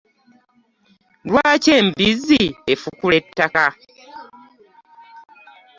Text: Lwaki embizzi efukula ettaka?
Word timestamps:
Lwaki 1.29 1.69
embizzi 1.79 2.43
efukula 2.73 3.15
ettaka? 3.21 3.65